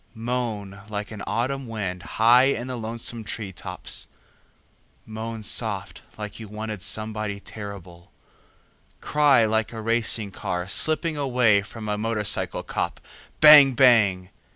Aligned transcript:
Moan 0.15 0.81
like 0.89 1.11
an 1.11 1.21
autumn 1.27 1.67
wind 1.67 2.01
high 2.17 2.45
in 2.45 2.65
the 2.65 2.75
lonesome 2.75 3.23
tree 3.23 3.51
tops, 3.53 4.07
moan 5.05 5.43
soft 5.43 6.01
like 6.17 6.39
you 6.39 6.47
wanted 6.47 6.81
somebody 6.81 7.39
terrible, 7.39 8.11
cry 8.99 9.45
like 9.45 9.71
a 9.71 9.79
racing 9.79 10.31
car 10.31 10.67
slipping 10.67 11.17
away 11.17 11.61
from 11.61 11.87
a 11.87 11.99
motorcycle 11.99 12.63
cop, 12.63 12.99
bang 13.41 13.73
bang! 13.73 14.29